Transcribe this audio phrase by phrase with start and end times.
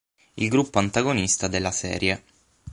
[0.37, 2.23] Il gruppo antagonista della serie.